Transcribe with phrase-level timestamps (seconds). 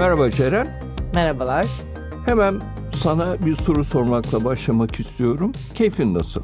[0.00, 0.68] Merhaba Ceren.
[1.14, 1.66] Merhabalar.
[2.26, 2.60] Hemen
[3.02, 5.52] sana bir soru sormakla başlamak istiyorum.
[5.74, 6.42] Keyfin nasıl?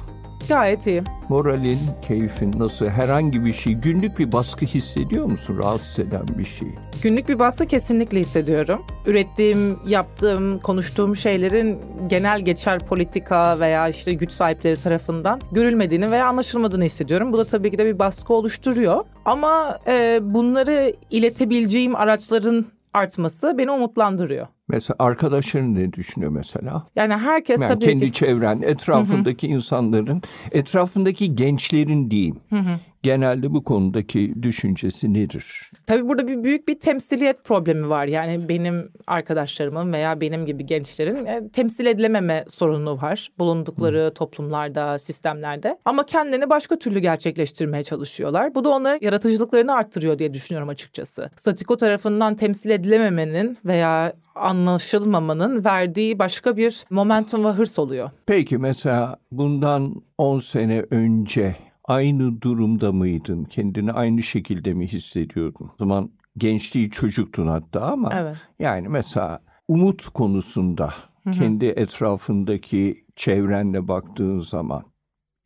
[0.49, 1.03] Gayet iyi.
[1.29, 2.87] Moralin, keyfin nasıl?
[2.87, 5.59] Herhangi bir şey, günlük bir baskı hissediyor musun?
[5.63, 6.69] Rahatsız eden bir şey.
[7.03, 8.83] Günlük bir baskı kesinlikle hissediyorum.
[9.07, 16.85] Ürettiğim, yaptığım, konuştuğum şeylerin genel geçer politika veya işte güç sahipleri tarafından görülmediğini veya anlaşılmadığını
[16.85, 17.33] hissediyorum.
[17.33, 19.05] Bu da tabii ki de bir baskı oluşturuyor.
[19.25, 24.47] Ama e, bunları iletebileceğim araçların artması beni umutlandırıyor.
[24.69, 26.87] Mesela arkadaşların ne düşünüyor mesela?
[26.97, 28.13] Yani herkes yani tabii kendi ki...
[28.13, 30.23] çevren, etrafındaki insanların,
[30.53, 32.41] etrafındaki gençlerin diyeyim.
[33.07, 35.71] Genelde bu konudaki düşüncesi nedir?
[35.87, 38.07] Tabii burada bir büyük bir temsiliyet problemi var.
[38.07, 43.31] Yani benim arkadaşlarımın veya benim gibi gençlerin e, temsil edilememe sorunu var.
[43.39, 44.15] Bulundukları Hı.
[44.15, 45.79] toplumlarda, sistemlerde.
[45.85, 48.55] Ama kendilerini başka türlü gerçekleştirmeye çalışıyorlar.
[48.55, 51.31] Bu da onların yaratıcılıklarını arttırıyor diye düşünüyorum açıkçası.
[51.37, 58.11] Statiko tarafından temsil edilememenin veya anlaşılmamanın verdiği başka bir momentum ve hırs oluyor.
[58.27, 63.45] Peki mesela bundan 10 sene önce aynı durumda mıydın?
[63.45, 65.67] Kendini aynı şekilde mi hissediyordun?
[65.67, 68.37] O zaman gençliği çocuktun hatta ama evet.
[68.59, 70.91] yani mesela umut konusunda
[71.25, 71.35] Hı-hı.
[71.35, 74.85] kendi etrafındaki çevrenle baktığın zaman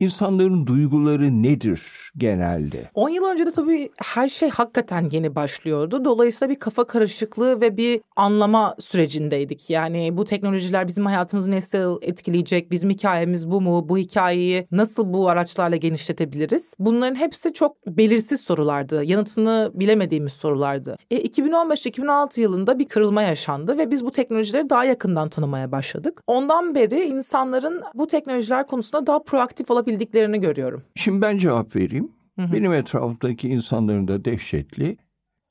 [0.01, 1.83] İnsanların duyguları nedir
[2.17, 2.91] genelde?
[2.95, 6.05] 10 yıl önce de tabii her şey hakikaten yeni başlıyordu.
[6.05, 9.71] Dolayısıyla bir kafa karışıklığı ve bir anlama sürecindeydik.
[9.71, 12.71] Yani bu teknolojiler bizim hayatımızı nasıl etkileyecek?
[12.71, 13.89] Bizim hikayemiz bu mu?
[13.89, 16.75] Bu hikayeyi nasıl bu araçlarla genişletebiliriz?
[16.79, 19.05] Bunların hepsi çok belirsiz sorulardı.
[19.05, 20.97] Yanıtını bilemediğimiz sorulardı.
[21.11, 26.23] E, 2015-2016 yılında bir kırılma yaşandı ve biz bu teknolojileri daha yakından tanımaya başladık.
[26.27, 30.83] Ondan beri insanların bu teknolojiler konusunda daha proaktif olabildiğini yapabildiklerini görüyorum.
[30.95, 32.13] Şimdi ben cevap vereyim.
[32.39, 32.53] Hı hı.
[32.53, 34.97] Benim etrafımdaki insanların da dehşetli,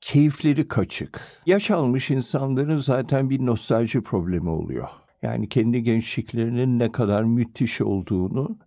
[0.00, 1.20] keyifleri kaçık.
[1.46, 4.88] Yaş almış insanların zaten bir nostalji problemi oluyor.
[5.22, 8.58] Yani kendi gençliklerinin ne kadar müthiş olduğunu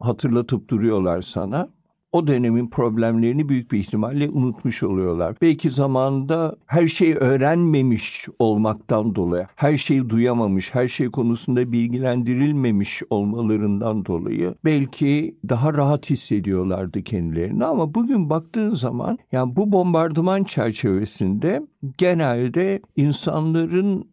[0.00, 1.68] hatırlatıp duruyorlar sana
[2.12, 5.36] o dönemin problemlerini büyük bir ihtimalle unutmuş oluyorlar.
[5.42, 14.04] Belki zamanında her şeyi öğrenmemiş olmaktan dolayı, her şeyi duyamamış, her şey konusunda bilgilendirilmemiş olmalarından
[14.04, 21.62] dolayı belki daha rahat hissediyorlardı kendilerini ama bugün baktığın zaman yani bu bombardıman çerçevesinde
[21.98, 24.08] genelde insanların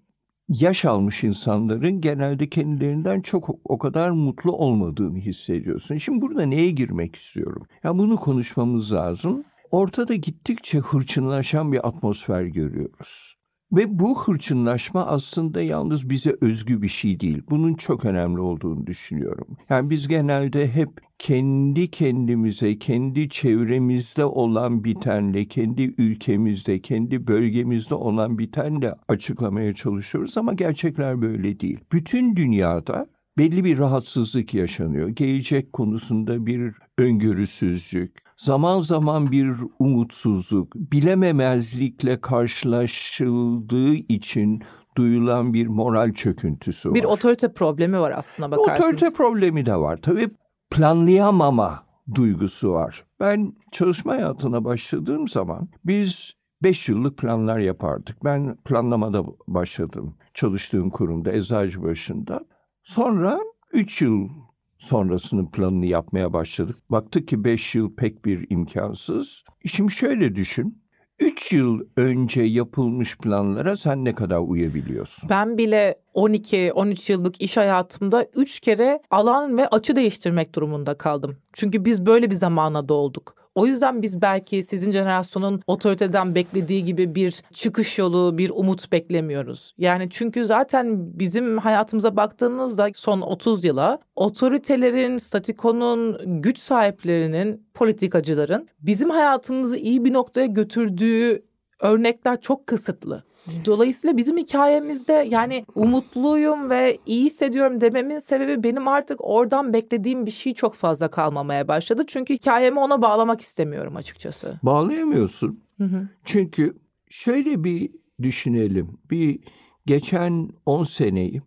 [0.49, 5.97] yaş almış insanların genelde kendilerinden çok o kadar mutlu olmadığını hissediyorsun.
[5.97, 7.67] Şimdi burada neye girmek istiyorum?
[7.83, 9.43] Ya bunu konuşmamız lazım.
[9.71, 13.35] Ortada gittikçe hırçınlaşan bir atmosfer görüyoruz.
[13.71, 17.43] Ve bu hırçınlaşma aslında yalnız bize özgü bir şey değil.
[17.49, 19.47] Bunun çok önemli olduğunu düşünüyorum.
[19.69, 20.89] Yani biz genelde hep
[21.19, 30.53] kendi kendimize, kendi çevremizde olan bitenle, kendi ülkemizde, kendi bölgemizde olan bitenle açıklamaya çalışıyoruz ama
[30.53, 31.79] gerçekler böyle değil.
[31.91, 35.09] Bütün dünyada belli bir rahatsızlık yaşanıyor.
[35.09, 44.61] Gelecek konusunda bir öngörüsüzlük, zaman zaman bir umutsuzluk, bilememezlikle karşılaşıldığı için
[44.97, 46.95] duyulan bir moral çöküntüsü var.
[46.95, 48.79] Bir otorite problemi var aslında bakarsınız.
[48.79, 49.97] Otorite problemi de var.
[49.97, 50.29] Tabii
[50.71, 53.05] planlayamama duygusu var.
[53.19, 56.33] Ben çalışma hayatına başladığım zaman biz
[56.63, 58.23] beş yıllık planlar yapardık.
[58.23, 62.45] Ben planlamada başladım çalıştığım kurumda Eczacıbaşı'nda.
[62.83, 63.39] Sonra
[63.73, 64.29] üç yıl
[64.77, 66.77] sonrasının planını yapmaya başladık.
[66.89, 69.43] Baktık ki beş yıl pek bir imkansız.
[69.65, 70.84] Şimdi şöyle düşün.
[71.19, 75.29] Üç yıl önce yapılmış planlara sen ne kadar uyabiliyorsun?
[75.29, 81.37] Ben bile 12-13 yıllık iş hayatımda 3 kere alan ve açı değiştirmek durumunda kaldım.
[81.53, 83.44] Çünkü biz böyle bir zamana doğduk.
[83.55, 89.73] O yüzden biz belki sizin jenerasyonun otoriteden beklediği gibi bir çıkış yolu, bir umut beklemiyoruz.
[89.77, 99.09] Yani çünkü zaten bizim hayatımıza baktığınızda son 30 yıla otoritelerin, statikonun, güç sahiplerinin, politikacıların bizim
[99.09, 101.45] hayatımızı iyi bir noktaya götürdüğü
[101.81, 103.23] örnekler çok kısıtlı.
[103.65, 110.31] Dolayısıyla bizim hikayemizde yani umutluyum ve iyi hissediyorum dememin sebebi benim artık oradan beklediğim bir
[110.31, 112.03] şey çok fazla kalmamaya başladı.
[112.07, 114.59] Çünkü hikayemi ona bağlamak istemiyorum açıkçası.
[114.63, 115.59] Bağlayamıyorsun.
[115.77, 116.09] Hı hı.
[116.23, 116.75] Çünkü
[117.09, 118.97] şöyle bir düşünelim.
[119.11, 119.39] Bir
[119.85, 121.41] geçen 10 seneyi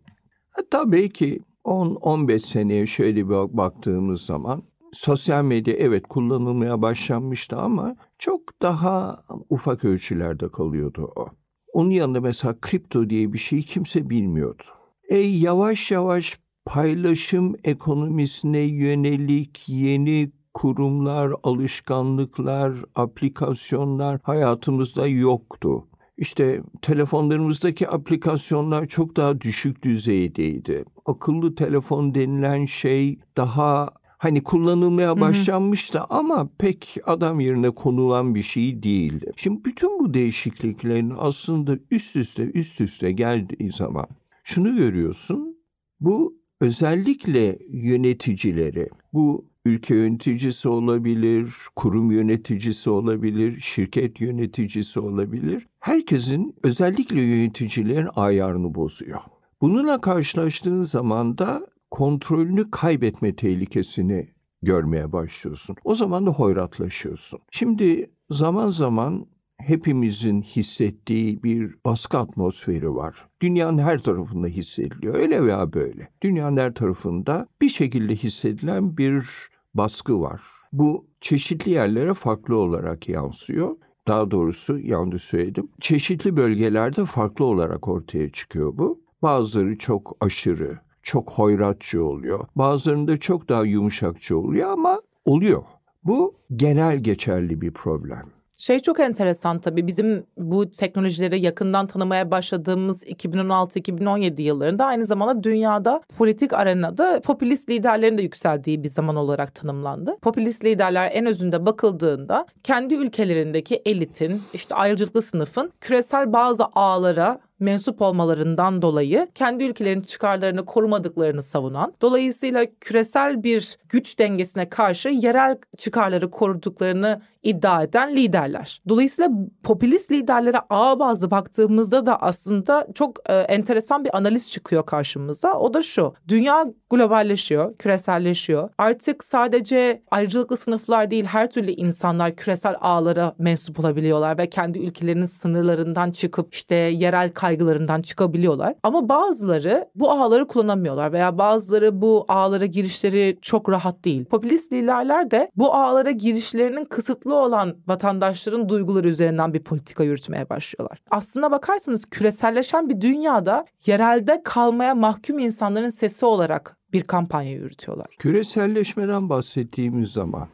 [0.51, 4.63] hatta belki 10-15 seneye şöyle bir baktığımız zaman
[4.93, 11.27] sosyal medya evet kullanılmaya başlanmıştı ama çok daha ufak ölçülerde kalıyordu o.
[11.73, 14.63] Onun yanında mesela kripto diye bir şey kimse bilmiyordu.
[15.09, 25.87] E yavaş yavaş paylaşım ekonomisine yönelik yeni kurumlar, alışkanlıklar, aplikasyonlar hayatımızda yoktu.
[26.17, 30.85] İşte telefonlarımızdaki aplikasyonlar çok daha düşük düzeydeydi.
[31.05, 33.89] Akıllı telefon denilen şey daha
[34.19, 39.31] hani kullanılmaya başlanmıştı ama pek adam yerine konulan bir şey değildi.
[39.35, 44.07] Şimdi bütün bu değişikliklerin aslında üst üste üst üste geldiği zaman
[44.43, 45.57] şunu görüyorsun.
[45.99, 55.67] Bu özellikle yöneticileri, bu ülke yöneticisi olabilir, kurum yöneticisi olabilir, şirket yöneticisi olabilir.
[55.79, 59.19] Herkesin özellikle yöneticilerin ayarını bozuyor.
[59.61, 64.27] Bununla karşılaştığın zaman da kontrolünü kaybetme tehlikesini
[64.61, 65.75] görmeye başlıyorsun.
[65.83, 67.39] O zaman da hoyratlaşıyorsun.
[67.51, 69.25] Şimdi zaman zaman
[69.57, 73.27] hepimizin hissettiği bir baskı atmosferi var.
[73.41, 75.15] Dünyanın her tarafında hissediliyor.
[75.15, 76.09] Öyle veya böyle.
[76.23, 79.25] Dünyanın her tarafında bir şekilde hissedilen bir
[79.73, 80.41] baskı var.
[80.73, 83.75] Bu çeşitli yerlere farklı olarak yansıyor.
[84.07, 85.69] Daha doğrusu yanlış söyledim.
[85.81, 89.01] Çeşitli bölgelerde farklı olarak ortaya çıkıyor bu.
[89.21, 92.47] Bazıları çok aşırı, çok hoyratçı oluyor.
[92.55, 95.63] Bazılarında çok daha yumuşakçı oluyor ama oluyor.
[96.03, 98.39] Bu genel geçerli bir problem.
[98.59, 106.01] Şey çok enteresan tabii bizim bu teknolojileri yakından tanımaya başladığımız 2016-2017 yıllarında aynı zamanda dünyada
[106.17, 110.17] politik arenada popülist liderlerin de yükseldiği bir zaman olarak tanımlandı.
[110.21, 118.01] Popülist liderler en özünde bakıldığında kendi ülkelerindeki elitin işte ayrıcalıklı sınıfın küresel bazı ağlara mensup
[118.01, 126.29] olmalarından dolayı kendi ülkelerinin çıkarlarını korumadıklarını savunan, dolayısıyla küresel bir güç dengesine karşı yerel çıkarları
[126.29, 128.81] koruduklarını iddia eden liderler.
[128.89, 129.31] Dolayısıyla
[129.63, 135.53] popülist liderlere ağ bazı baktığımızda da aslında çok e, enteresan bir analiz çıkıyor karşımıza.
[135.53, 136.13] O da şu.
[136.27, 138.69] Dünya globalleşiyor, küreselleşiyor.
[138.77, 145.25] Artık sadece ayrıcalıklı sınıflar değil her türlü insanlar küresel ağlara mensup olabiliyorlar ve kendi ülkelerinin
[145.25, 148.75] sınırlarından çıkıp işte yerel kaygılarından çıkabiliyorlar.
[148.83, 154.25] Ama bazıları bu ağları kullanamıyorlar veya bazıları bu ağlara girişleri çok rahat değil.
[154.25, 160.99] Popülist liderler de bu ağlara girişlerinin kısıtlı olan vatandaşların duyguları üzerinden bir politika yürütmeye başlıyorlar.
[161.11, 168.07] Aslına bakarsanız küreselleşen bir dünyada yerelde kalmaya mahkum insanların sesi olarak bir kampanya yürütüyorlar.
[168.19, 170.47] Küreselleşmeden bahsettiğimiz zaman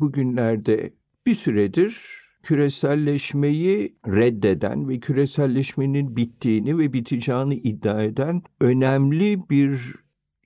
[0.00, 0.92] bugünlerde
[1.26, 9.94] bir süredir küreselleşmeyi reddeden ve küreselleşmenin bittiğini ve biteceğini iddia eden önemli bir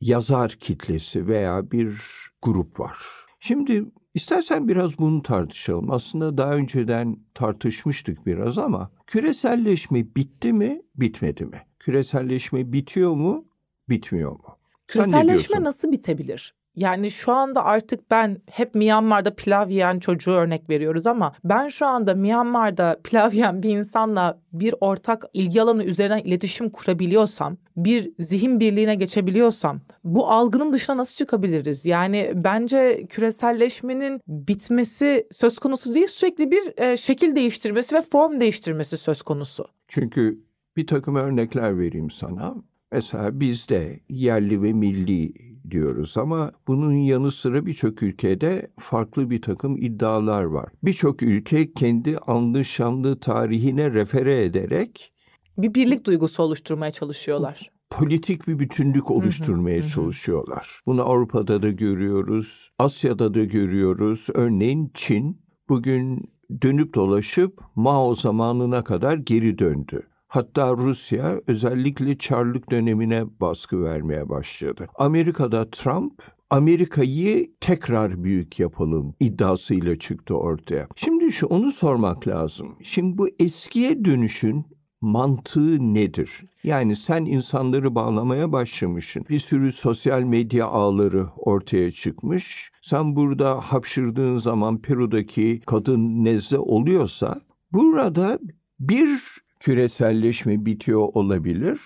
[0.01, 2.01] yazar kitlesi veya bir
[2.43, 2.97] grup var.
[3.41, 3.85] Şimdi
[4.15, 5.91] istersen biraz bunu tartışalım.
[5.91, 11.63] Aslında daha önceden tartışmıştık biraz ama küreselleşme bitti mi, bitmedi mi?
[11.79, 13.49] Küreselleşme bitiyor mu,
[13.89, 14.59] bitmiyor mu?
[14.89, 16.55] Küreselleşme nasıl bitebilir?
[16.77, 21.87] Yani şu anda artık ben hep Myanmar'da pilav yiyen çocuğu örnek veriyoruz ama ben şu
[21.87, 28.61] anda Myanmar'da pilav yiyen bir insanla bir ortak ilgi alanı üzerinden iletişim kurabiliyorsam, bir zihin
[28.61, 31.87] birliğine geçebiliyorsam bu algının dışına nasıl çıkabiliriz?
[31.87, 38.99] Yani bence küreselleşmenin bitmesi söz konusu değil sürekli bir e, şekil değiştirmesi ve form değiştirmesi
[38.99, 39.65] söz konusu.
[39.89, 40.39] Çünkü
[40.77, 42.55] bir takım örnekler vereyim sana.
[42.93, 49.77] Mesela bizde yerli ve milli diyoruz ama bunun yanı sıra birçok ülkede farklı bir takım
[49.77, 50.69] iddialar var.
[50.83, 55.13] Birçok ülke kendi anlı şanlı tarihine refere ederek
[55.59, 57.71] bir birlik duygusu oluşturmaya çalışıyorlar.
[57.91, 60.81] Politik bir bütünlük oluşturmaya çalışıyorlar.
[60.87, 64.27] Bunu Avrupa'da da görüyoruz, Asya'da da görüyoruz.
[64.35, 70.03] Örneğin Çin bugün dönüp dolaşıp Mao zamanına kadar geri döndü.
[70.33, 74.89] Hatta Rusya özellikle Çarlık dönemine baskı vermeye başladı.
[74.95, 80.89] Amerika'da Trump Amerika'yı tekrar büyük yapalım iddiasıyla çıktı ortaya.
[80.97, 82.77] Şimdi şu onu sormak lazım.
[82.83, 84.67] Şimdi bu eskiye dönüşün
[85.01, 86.43] mantığı nedir?
[86.65, 89.25] Yani sen insanları bağlamaya başlamışsın.
[89.29, 92.71] Bir sürü sosyal medya ağları ortaya çıkmış.
[92.83, 97.41] Sen burada hapşırdığın zaman Peru'daki kadın nezle oluyorsa
[97.73, 98.39] burada
[98.81, 101.81] bir küreselleşme bitiyor olabilir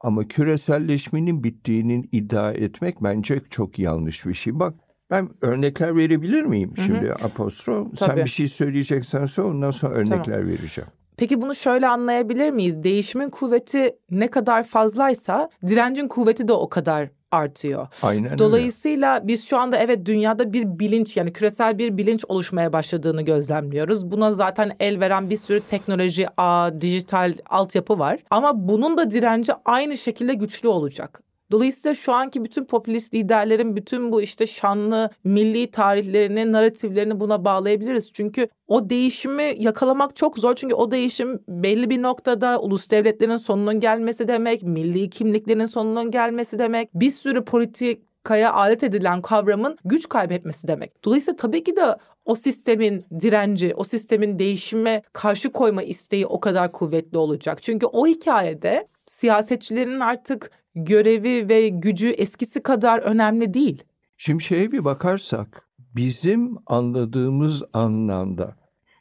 [0.00, 4.58] ama küreselleşmenin bittiğinin iddia etmek bence çok yanlış bir şey.
[4.58, 4.74] Bak
[5.10, 7.12] ben örnekler verebilir miyim şimdi.
[7.12, 7.90] Apostro?
[7.96, 8.10] Tabii.
[8.10, 10.48] Sen bir şey söyleyeceksen söyle ondan sonra örnekler tamam.
[10.48, 10.90] vereceğim.
[11.16, 12.82] Peki bunu şöyle anlayabilir miyiz?
[12.82, 17.86] Değişimin kuvveti ne kadar fazlaysa direncin kuvveti de o kadar artıyor.
[18.02, 19.26] Aynen Dolayısıyla öyle.
[19.26, 24.10] biz şu anda evet dünyada bir bilinç yani küresel bir bilinç oluşmaya başladığını gözlemliyoruz.
[24.10, 28.18] Buna zaten el veren bir sürü teknoloji, ağ, dijital altyapı var.
[28.30, 31.27] Ama bunun da direnci aynı şekilde güçlü olacak.
[31.50, 38.12] Dolayısıyla şu anki bütün popülist liderlerin bütün bu işte şanlı milli tarihlerini, narratiflerini buna bağlayabiliriz.
[38.12, 40.54] Çünkü o değişimi yakalamak çok zor.
[40.54, 46.58] Çünkü o değişim belli bir noktada ulus devletlerin sonunun gelmesi demek, milli kimliklerin sonunun gelmesi
[46.58, 46.94] demek.
[46.94, 51.04] Bir sürü politik kaya alet edilen kavramın güç kaybetmesi demek.
[51.04, 56.72] Dolayısıyla tabii ki de o sistemin direnci, o sistemin değişime karşı koyma isteği o kadar
[56.72, 57.62] kuvvetli olacak.
[57.62, 63.82] Çünkü o hikayede siyasetçilerin artık görevi ve gücü eskisi kadar önemli değil.
[64.16, 68.56] Şimdi şeye bir bakarsak bizim anladığımız anlamda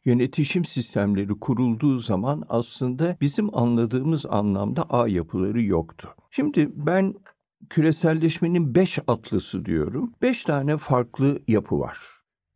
[0.06, 6.10] yönetişim sistemleri kurulduğu zaman aslında bizim anladığımız anlamda ağ yapıları yoktu.
[6.32, 7.14] Şimdi ben
[7.70, 10.14] küreselleşmenin beş atlısı diyorum.
[10.22, 11.98] Beş tane farklı yapı var.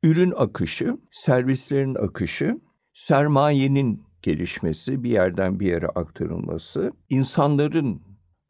[0.04, 2.60] Ürün akışı, servislerin akışı,
[2.94, 8.02] sermayenin gelişmesi, bir yerden bir yere aktarılması, insanların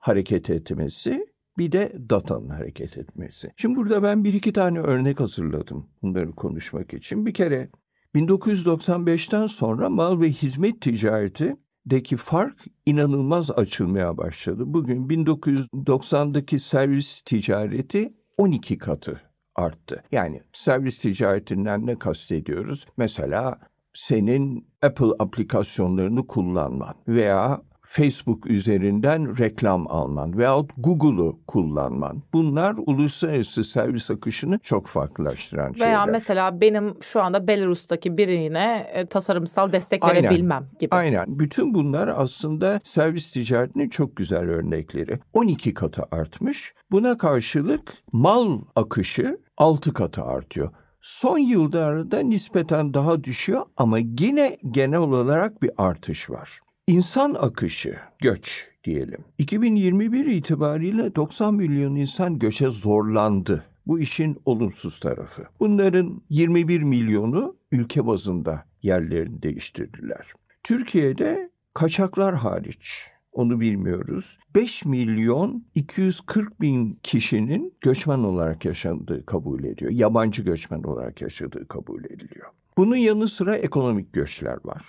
[0.02, 1.28] hareket etmesi,
[1.58, 3.52] bir de datanın hareket etmesi.
[3.56, 7.26] Şimdi burada ben bir iki tane örnek hazırladım bunları konuşmak için.
[7.26, 7.70] Bir kere
[8.16, 11.56] 1995'ten sonra mal ve hizmet ticareti
[11.86, 14.64] deki fark inanılmaz açılmaya başladı.
[14.66, 19.22] Bugün 1990'daki servis ticareti 12 katı
[19.56, 20.04] arttı.
[20.12, 22.86] Yani servis ticaretinden ne kastediyoruz?
[22.98, 23.60] Mesela
[23.94, 32.24] senin Apple aplikasyonlarını kullanman veya Facebook üzerinden reklam alman veyahut Google'u kullanman.
[32.34, 35.88] Bunlar uluslararası servis akışını çok farklılaştıran şeyler.
[35.88, 40.24] Veya mesela benim şu anda Belarus'taki birine e, tasarımsal destek Aynen.
[40.24, 40.96] verebilmem gibi.
[40.96, 41.40] Aynen.
[41.40, 45.20] Bütün bunlar aslında servis ticaretinin çok güzel örnekleri.
[45.34, 46.74] 12 katı artmış.
[46.92, 50.70] Buna karşılık mal akışı 6 katı artıyor.
[51.02, 56.60] Son yıllarda nispeten daha düşüyor ama yine genel olarak bir artış var.
[56.92, 59.24] İnsan akışı, göç diyelim.
[59.38, 63.66] 2021 itibariyle 90 milyon insan göçe zorlandı.
[63.88, 65.44] Bu işin olumsuz tarafı.
[65.60, 70.34] Bunların 21 milyonu ülke bazında yerlerini değiştirdiler.
[70.64, 74.38] Türkiye'de kaçaklar hariç onu bilmiyoruz.
[74.56, 79.92] 5 milyon 240 bin kişinin göçmen olarak yaşadığı kabul ediyor.
[79.92, 82.48] Yabancı göçmen olarak yaşadığı kabul ediliyor.
[82.78, 84.84] Bunun yanı sıra ekonomik göçler var.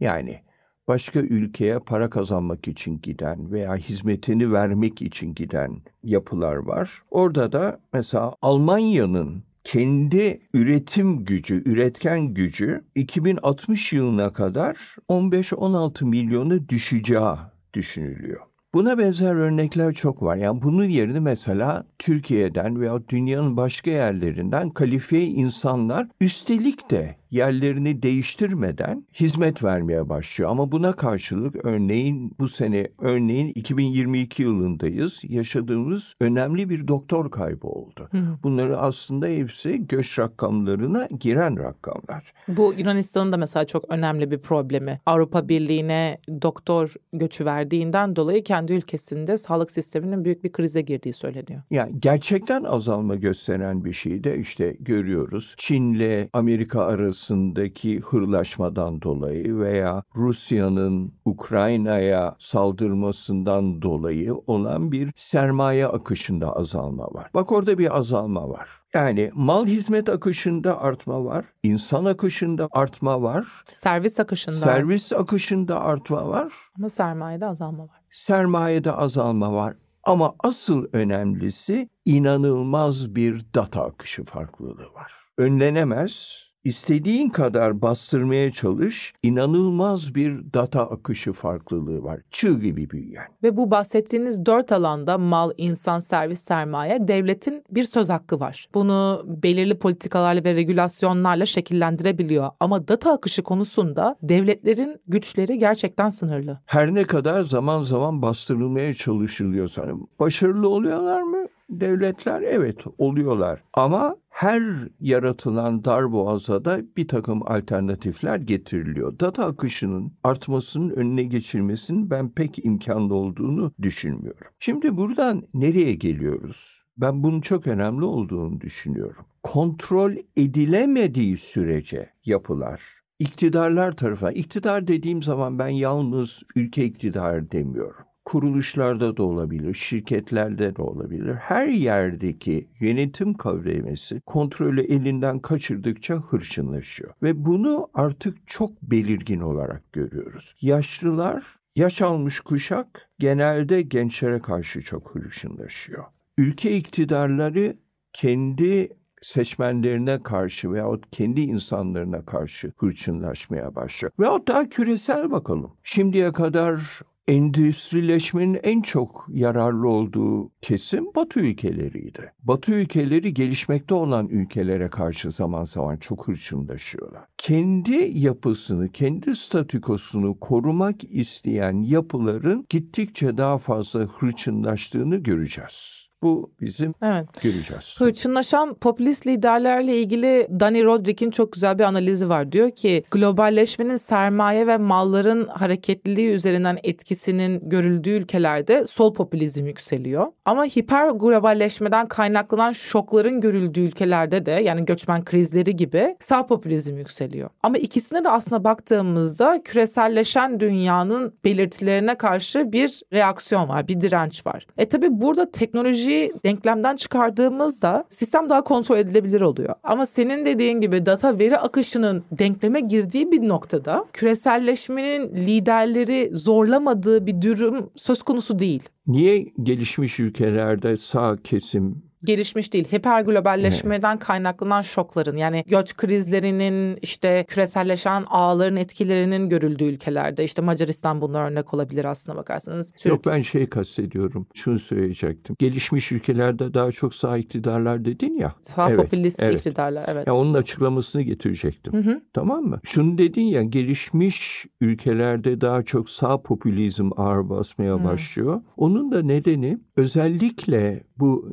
[0.00, 0.47] Yani
[0.88, 6.90] başka ülkeye para kazanmak için giden veya hizmetini vermek için giden yapılar var.
[7.10, 17.36] Orada da mesela Almanya'nın kendi üretim gücü, üretken gücü 2060 yılına kadar 15-16 milyona düşeceği
[17.74, 18.40] düşünülüyor.
[18.74, 20.36] Buna benzer örnekler çok var.
[20.36, 29.06] Yani bunun yerine mesela Türkiye'den veya dünyanın başka yerlerinden kalifiye insanlar üstelik de yerlerini değiştirmeden
[29.14, 30.50] hizmet vermeye başlıyor.
[30.50, 35.20] Ama buna karşılık örneğin bu sene örneğin 2022 yılındayız.
[35.28, 38.08] Yaşadığımız önemli bir doktor kaybı oldu.
[38.10, 38.18] Hı.
[38.42, 42.32] Bunları aslında hepsi göç rakamlarına giren rakamlar.
[42.48, 45.00] Bu Yunanistan'ın da mesela çok önemli bir problemi.
[45.06, 51.62] Avrupa Birliği'ne doktor göçü verdiğinden dolayı kendi ülkesinde sağlık sisteminin büyük bir krize girdiği söyleniyor.
[51.70, 55.54] Yani gerçekten azalma gösteren bir şey de işte görüyoruz.
[55.58, 66.56] Çin'le Amerika arası arasındaki hırlaşmadan dolayı veya Rusya'nın Ukrayna'ya saldırmasından dolayı olan bir sermaye akışında
[66.56, 67.30] azalma var.
[67.34, 68.68] Bak orada bir azalma var.
[68.94, 73.46] Yani mal hizmet akışında artma var, insan akışında artma var.
[73.68, 74.56] Servis akışında.
[74.56, 76.52] Servis akışında artma var.
[76.78, 78.00] Ama sermayede azalma var.
[78.10, 79.74] Sermayede azalma var.
[80.04, 85.12] Ama asıl önemlisi inanılmaz bir data akışı farklılığı var.
[85.38, 92.20] Önlenemez, İstediğin kadar bastırmaya çalış, inanılmaz bir data akışı farklılığı var.
[92.30, 93.24] Çığ gibi büyüyen.
[93.42, 98.68] Ve bu bahsettiğiniz dört alanda mal, insan, servis, sermaye devletin bir söz hakkı var.
[98.74, 102.50] Bunu belirli politikalarla ve regülasyonlarla şekillendirebiliyor.
[102.60, 106.60] Ama data akışı konusunda devletlerin güçleri gerçekten sınırlı.
[106.66, 111.46] Her ne kadar zaman zaman bastırılmaya çalışılıyorsa, hani başarılı oluyorlar mı?
[111.70, 114.62] Devletler evet oluyorlar ama her
[115.00, 119.18] yaratılan darboğaza da bir takım alternatifler getiriliyor.
[119.20, 124.46] Data akışının artmasının önüne geçilmesinin ben pek imkanlı olduğunu düşünmüyorum.
[124.58, 126.84] Şimdi buradan nereye geliyoruz?
[126.96, 129.24] Ben bunun çok önemli olduğunu düşünüyorum.
[129.42, 132.82] Kontrol edilemediği sürece yapılar
[133.18, 140.82] iktidarlar tarafından, iktidar dediğim zaman ben yalnız ülke iktidarı demiyorum kuruluşlarda da olabilir, şirketlerde de
[140.82, 141.34] olabilir.
[141.34, 147.10] Her yerdeki yönetim kavremesi kontrolü elinden kaçırdıkça hırçınlaşıyor.
[147.22, 150.54] Ve bunu artık çok belirgin olarak görüyoruz.
[150.60, 151.44] Yaşlılar
[151.76, 156.04] yaş almış kuşak genelde gençlere karşı çok hırçınlaşıyor.
[156.38, 157.76] Ülke iktidarları
[158.12, 158.88] kendi
[159.22, 164.12] seçmenlerine karşı veyahut kendi insanlarına karşı hırçınlaşmaya başlıyor.
[164.20, 165.72] Veyahut daha küresel bakalım.
[165.82, 172.32] Şimdiye kadar endüstrileşmenin en çok yararlı olduğu kesim Batı ülkeleriydi.
[172.42, 177.22] Batı ülkeleri gelişmekte olan ülkelere karşı zaman zaman çok hırçınlaşıyorlar.
[177.38, 185.97] Kendi yapısını, kendi statükosunu korumak isteyen yapıların gittikçe daha fazla hırçınlaştığını göreceğiz.
[186.22, 187.42] Bu bizim evet.
[187.42, 187.94] göreceğiz.
[187.98, 192.52] Hırçınlaşan popülist liderlerle ilgili Danny Roderick'in çok güzel bir analizi var.
[192.52, 200.26] Diyor ki globalleşmenin sermaye ve malların hareketliliği üzerinden etkisinin görüldüğü ülkelerde sol popülizm yükseliyor.
[200.44, 207.50] Ama hiper globalleşmeden kaynaklanan şokların görüldüğü ülkelerde de yani göçmen krizleri gibi sağ popülizm yükseliyor.
[207.62, 214.66] Ama ikisine de aslında baktığımızda küreselleşen dünyanın belirtilerine karşı bir reaksiyon var, bir direnç var.
[214.78, 219.74] E tabi burada teknoloji teknolojiyi denklemden çıkardığımızda sistem daha kontrol edilebilir oluyor.
[219.82, 227.42] Ama senin dediğin gibi data veri akışının denkleme girdiği bir noktada küreselleşmenin liderleri zorlamadığı bir
[227.42, 228.82] durum söz konusu değil.
[229.06, 232.88] Niye gelişmiş ülkelerde sağ kesim gelişmiş değil.
[232.92, 241.34] Hipergloballeşmeden kaynaklanan şokların yani göç krizlerinin işte küreselleşen ağların etkilerinin görüldüğü ülkelerde işte Macaristan bunun
[241.34, 242.90] örnek olabilir aslına bakarsanız.
[242.90, 243.14] Türkiye...
[243.14, 244.46] Yok ben şey kastediyorum.
[244.54, 245.56] Şunu söyleyecektim.
[245.58, 248.54] Gelişmiş ülkelerde daha çok sağ iktidarlar dedin ya.
[248.62, 249.56] Sağ evet, popülist evet.
[249.56, 250.26] iktidarlar evet.
[250.26, 251.92] Ya onun açıklamasını getirecektim.
[251.92, 252.20] Hı hı.
[252.34, 252.80] Tamam mı?
[252.84, 258.04] Şunu dedin ya gelişmiş ülkelerde daha çok sağ popülizm ağır basmaya hı.
[258.04, 258.60] başlıyor.
[258.76, 261.48] Onun da nedeni özellikle bu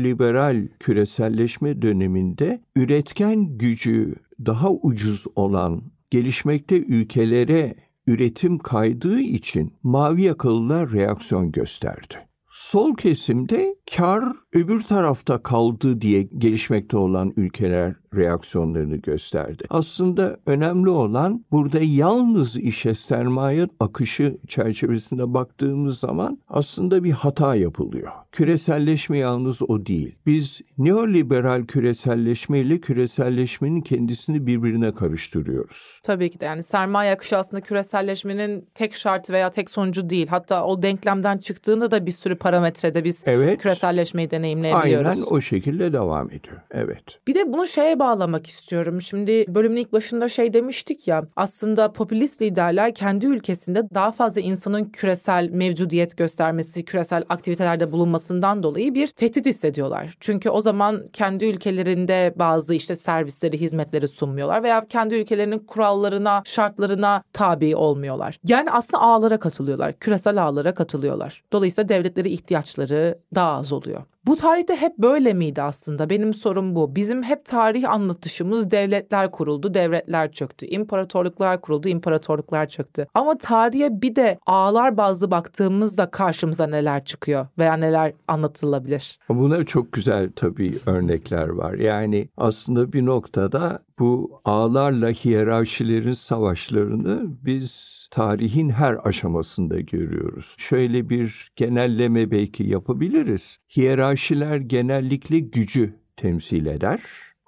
[0.00, 4.14] neoliberal küreselleşme döneminde üretken gücü
[4.46, 7.74] daha ucuz olan gelişmekte ülkelere
[8.06, 12.14] üretim kaydığı için mavi yakalılar reaksiyon gösterdi.
[12.48, 19.64] Sol kesimde kar öbür tarafta kaldı diye gelişmekte olan ülkeler reaksiyonlarını gösterdi.
[19.70, 28.12] Aslında önemli olan burada yalnız işe sermaye akışı çerçevesinde baktığımız zaman aslında bir hata yapılıyor.
[28.32, 30.16] Küreselleşme yalnız o değil.
[30.26, 36.00] Biz neoliberal küreselleşme ile küreselleşmenin kendisini birbirine karıştırıyoruz.
[36.02, 40.26] Tabii ki de yani sermaye akışı aslında küreselleşmenin tek şartı veya tek sonucu değil.
[40.26, 45.10] Hatta o denklemden çıktığında da bir sürü parametrede biz evet, küreselleşmeyi deneyimleyebiliyoruz.
[45.10, 46.56] Aynen o şekilde devam ediyor.
[46.70, 47.04] Evet.
[47.26, 49.00] Bir de bunu şeye bağlamak istiyorum.
[49.00, 54.84] Şimdi bölümün ilk başında şey demiştik ya aslında popülist liderler kendi ülkesinde daha fazla insanın
[54.84, 60.16] küresel mevcudiyet göstermesi, küresel aktivitelerde bulunmasından dolayı bir tehdit hissediyorlar.
[60.20, 67.22] Çünkü o zaman kendi ülkelerinde bazı işte servisleri, hizmetleri sunmuyorlar veya kendi ülkelerinin kurallarına, şartlarına
[67.32, 68.38] tabi olmuyorlar.
[68.46, 71.42] Yani aslında ağlara katılıyorlar, küresel ağlara katılıyorlar.
[71.52, 74.02] Dolayısıyla devletleri ihtiyaçları daha az oluyor.
[74.26, 76.10] Bu tarihte hep böyle miydi aslında?
[76.10, 76.96] Benim sorum bu.
[76.96, 80.66] Bizim hep tarih anlatışımız devletler kuruldu, devletler çöktü.
[80.66, 83.06] İmparatorluklar kuruldu, imparatorluklar çöktü.
[83.14, 89.18] Ama tarihe bir de ağlar bazlı baktığımızda karşımıza neler çıkıyor veya neler anlatılabilir?
[89.28, 91.74] Buna çok güzel tabii örnekler var.
[91.74, 100.54] Yani aslında bir noktada bu ağlarla hiyerarşilerin savaşlarını biz tarihin her aşamasında görüyoruz.
[100.58, 103.56] Şöyle bir genelleme belki yapabiliriz.
[103.76, 107.00] Hiyerarşiler genellikle gücü temsil eder.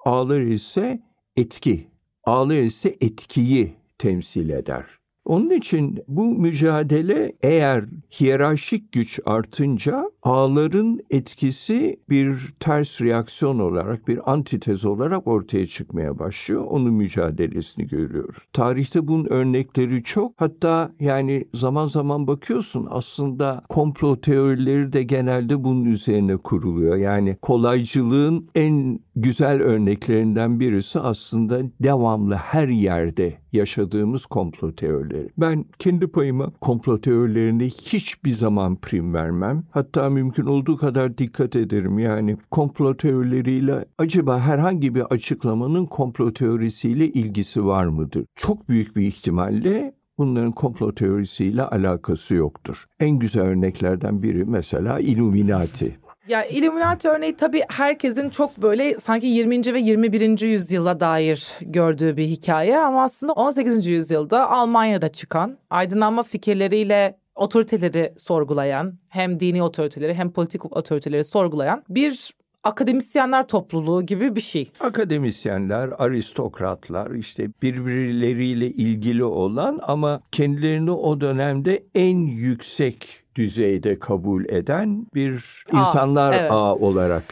[0.05, 1.03] Ağlar ise
[1.35, 1.87] etki.
[2.23, 4.85] Ağlar ise etkiyi temsil eder.
[5.25, 7.85] Onun için bu mücadele eğer
[8.19, 16.65] hiyerarşik güç artınca ağların etkisi bir ters reaksiyon olarak, bir antitez olarak ortaya çıkmaya başlıyor.
[16.69, 18.37] Onun mücadelesini görüyoruz.
[18.53, 20.33] Tarihte bunun örnekleri çok.
[20.37, 26.95] Hatta yani zaman zaman bakıyorsun aslında komplo teorileri de genelde bunun üzerine kuruluyor.
[26.95, 35.12] Yani kolaycılığın en güzel örneklerinden birisi aslında devamlı her yerde yaşadığımız komplo teorileri.
[35.37, 39.63] Ben kendi payıma komplo teorilerine hiçbir zaman prim vermem.
[39.71, 41.99] Hatta mümkün olduğu kadar dikkat ederim.
[41.99, 48.25] Yani komplo teorileriyle acaba herhangi bir açıklamanın komplo teorisiyle ilgisi var mıdır?
[48.35, 52.85] Çok büyük bir ihtimalle bunların komplo teorisiyle alakası yoktur.
[52.99, 55.97] En güzel örneklerden biri mesela Illuminati.
[56.27, 59.73] Ya Illuminati örneği tabii herkesin çok böyle sanki 20.
[59.73, 60.39] ve 21.
[60.41, 63.87] yüzyıla dair gördüğü bir hikaye ama aslında 18.
[63.87, 72.33] yüzyılda Almanya'da çıkan aydınlanma fikirleriyle otoriteleri sorgulayan hem dini otoriteleri hem politik otoriteleri sorgulayan bir
[72.63, 74.71] akademisyenler topluluğu gibi bir şey.
[74.79, 85.07] Akademisyenler, aristokratlar işte birbirleriyle ilgili olan ama kendilerini o dönemde en yüksek düzeyde kabul eden
[85.15, 86.51] bir Aa, insanlar evet.
[86.51, 87.23] ağı olarak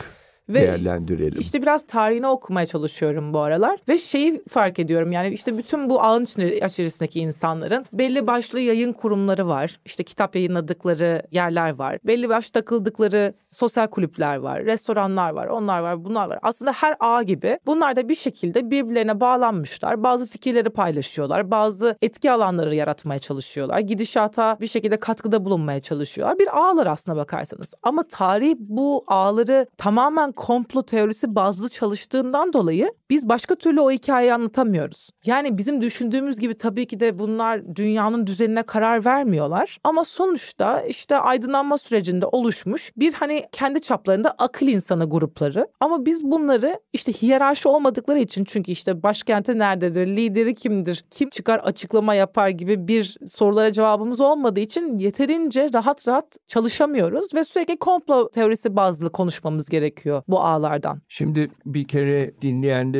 [0.54, 1.40] Ve değerlendirelim.
[1.40, 6.02] İşte biraz tarihini okumaya çalışıyorum bu aralar ve şeyi fark ediyorum yani işte bütün bu
[6.04, 9.80] ağın içerisindeki insanların belli başlı yayın kurumları var.
[9.86, 12.00] İşte kitap yayınladıkları yerler var.
[12.04, 16.40] Belli başlı takıldıkları sosyal kulüpler var, restoranlar var, onlar var, bunlar var.
[16.42, 20.04] Aslında her ağ gibi bunlar da bir şekilde birbirlerine bağlanmışlar.
[20.04, 23.80] Bazı fikirleri paylaşıyorlar, bazı etki alanları yaratmaya çalışıyorlar.
[23.80, 26.40] Gidişata bir şekilde katkıda bulunmaya çalışıyorlar.
[26.40, 27.74] Bir ağlar aslına bakarsanız.
[27.84, 34.34] Ama tarih bu ağları tamamen komplo teorisi bazlı çalıştığından dolayı biz başka türlü o hikayeyi
[34.34, 35.10] anlatamıyoruz.
[35.26, 39.78] Yani bizim düşündüğümüz gibi tabii ki de bunlar dünyanın düzenine karar vermiyorlar.
[39.84, 45.68] Ama sonuçta işte aydınlanma sürecinde oluşmuş bir hani kendi çaplarında akıl insanı grupları.
[45.80, 51.60] Ama biz bunları işte hiyerarşi olmadıkları için çünkü işte başkenti nerededir, lideri kimdir, kim çıkar
[51.60, 58.30] açıklama yapar gibi bir sorulara cevabımız olmadığı için yeterince rahat rahat çalışamıyoruz ve sürekli komplo
[58.30, 61.02] teorisi bazlı konuşmamız gerekiyor bu ağlardan.
[61.08, 62.32] Şimdi bir kere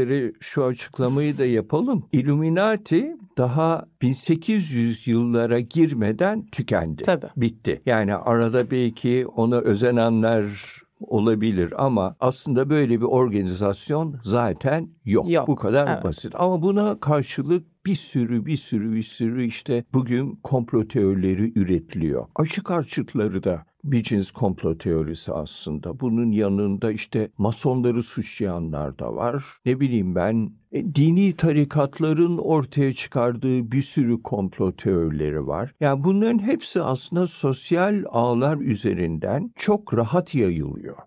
[0.02, 2.04] dinleyenleri şu açıklamayı da yapalım.
[2.12, 7.04] Illuminati daha 1800 yıllara girmeden tükendi.
[7.04, 7.28] Tabii.
[7.38, 7.82] Bitti.
[7.86, 10.50] Yani arada belki ona özenenler
[11.00, 15.30] olabilir ama aslında böyle bir organizasyon zaten yok.
[15.30, 16.04] Yok, Bu kadar evet.
[16.04, 16.34] basit.
[16.36, 22.28] Ama buna karşılık bir sürü bir sürü bir sürü işte bugün komplo teorileri üretiliyor.
[22.36, 26.00] Açık açıkları da bir cins komplo teorisi aslında.
[26.00, 29.44] Bunun yanında işte masonları suçlayanlar da var.
[29.66, 35.74] Ne bileyim ben e, dini tarikatların ortaya çıkardığı bir sürü komplo teorileri var.
[35.80, 40.98] Yani bunların hepsi aslında sosyal ağlar üzerinden çok rahat yayılıyor.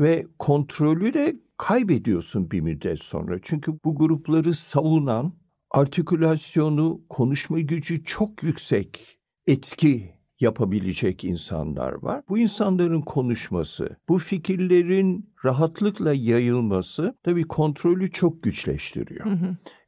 [0.00, 3.38] Ve kontrolü de kaybediyorsun bir müddet sonra.
[3.42, 5.32] Çünkü bu grupları savunan
[5.70, 12.22] artikülasyonu, konuşma gücü çok yüksek etki yapabilecek insanlar var.
[12.28, 19.26] Bu insanların konuşması, bu fikirlerin rahatlıkla yayılması tabii kontrolü çok güçleştiriyor.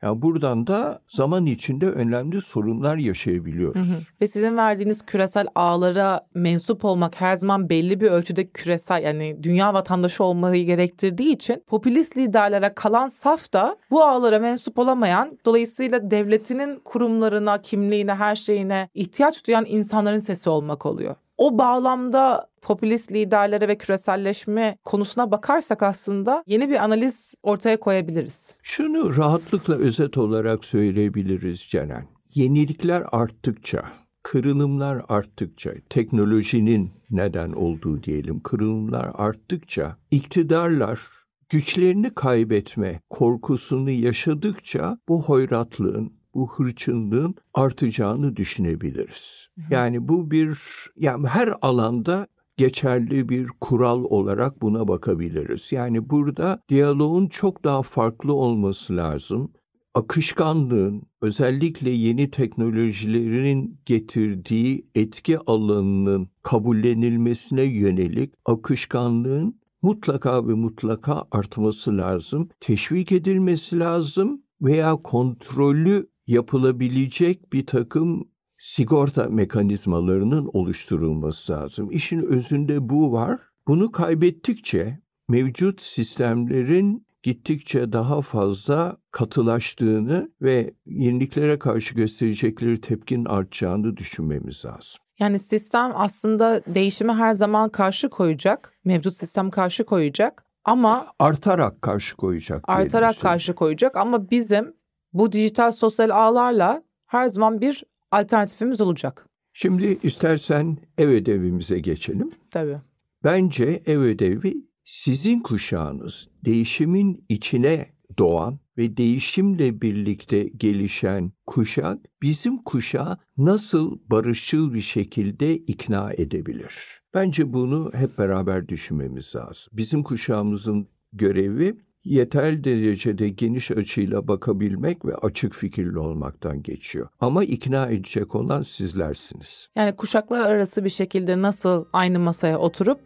[0.02, 4.10] Yani buradan da zaman içinde önemli sorunlar yaşayabiliyoruz.
[4.20, 9.74] Ve sizin verdiğiniz küresel ağlara mensup olmak her zaman belli bir ölçüde küresel yani dünya
[9.74, 16.80] vatandaşı olmayı gerektirdiği için popülist liderlere kalan saf da bu ağlara mensup olamayan dolayısıyla devletinin
[16.84, 21.16] kurumlarına, kimliğine, her şeyine ihtiyaç duyan insanların sesi olmak oluyor.
[21.38, 28.54] O bağlamda popülist liderlere ve küreselleşme konusuna bakarsak aslında yeni bir analiz ortaya koyabiliriz.
[28.62, 32.06] Şunu rahatlıkla özet olarak söyleyebiliriz Ceren.
[32.34, 33.84] Yenilikler arttıkça,
[34.22, 41.00] kırılımlar arttıkça, teknolojinin neden olduğu diyelim kırılımlar arttıkça iktidarlar
[41.48, 49.48] güçlerini kaybetme korkusunu yaşadıkça bu hoyratlığın, bu hırçınlığın artacağını düşünebiliriz.
[49.70, 50.58] Yani bu bir
[50.96, 52.26] yani her alanda
[52.56, 55.68] geçerli bir kural olarak buna bakabiliriz.
[55.70, 59.52] Yani burada diyaloğun çok daha farklı olması lazım.
[59.94, 72.48] Akışkanlığın özellikle yeni teknolojilerin getirdiği etki alanının kabullenilmesine yönelik akışkanlığın mutlaka ve mutlaka artması lazım.
[72.60, 78.28] Teşvik edilmesi lazım veya kontrollü yapılabilecek bir takım
[78.66, 81.90] sigorta mekanizmalarının oluşturulması lazım.
[81.90, 83.40] İşin özünde bu var.
[83.66, 94.64] Bunu kaybettikçe mevcut sistemlerin gittikçe daha fazla katılaştığını ve yeniliklere karşı gösterecekleri tepkinin artacağını düşünmemiz
[94.64, 95.00] lazım.
[95.18, 98.74] Yani sistem aslında değişime her zaman karşı koyacak.
[98.84, 102.64] Mevcut sistem karşı koyacak ama Artarak karşı koyacak.
[102.68, 104.74] artarak karşı koyacak ama bizim
[105.12, 109.28] bu dijital sosyal ağlarla her zaman bir alternatifimiz olacak.
[109.52, 112.30] Şimdi istersen ev ödevimize geçelim.
[112.50, 112.78] Tabii.
[113.24, 123.18] Bence ev ödevi sizin kuşağınız değişimin içine doğan ve değişimle birlikte gelişen kuşak bizim kuşağı
[123.36, 126.74] nasıl barışçıl bir şekilde ikna edebilir?
[127.14, 129.72] Bence bunu hep beraber düşünmemiz lazım.
[129.72, 137.08] Bizim kuşağımızın görevi yeterli derecede geniş açıyla bakabilmek ve açık fikirli olmaktan geçiyor.
[137.20, 139.68] Ama ikna edecek olan sizlersiniz.
[139.76, 143.00] Yani kuşaklar arası bir şekilde nasıl aynı masaya oturup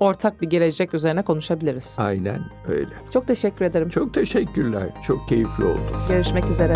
[0.00, 1.94] ortak bir gelecek üzerine konuşabiliriz.
[1.98, 2.92] Aynen öyle.
[3.12, 3.88] Çok teşekkür ederim.
[3.88, 4.88] Çok teşekkürler.
[5.06, 5.96] Çok keyifli oldu.
[6.08, 6.72] Görüşmek üzere.